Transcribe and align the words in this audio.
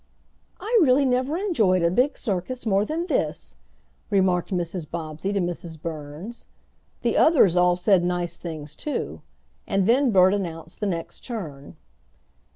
"I 0.59 0.79
really 0.81 1.05
never 1.05 1.37
enjoyed 1.37 1.83
a 1.83 1.91
big 1.91 2.17
circus 2.17 2.65
more 2.65 2.85
than 2.85 3.05
this!" 3.05 3.55
remarked 4.09 4.49
Mrs. 4.51 4.89
Bobbsey 4.89 5.31
to 5.31 5.39
Mrs. 5.39 5.79
Burns. 5.79 6.47
The 7.03 7.15
others 7.15 7.55
all 7.55 7.75
said 7.75 8.03
nice 8.03 8.37
things 8.37 8.75
too; 8.75 9.21
and 9.67 9.85
then 9.85 10.09
Bert 10.09 10.33
announced 10.33 10.79
the 10.79 10.87
next 10.87 11.23
turn. 11.23 11.75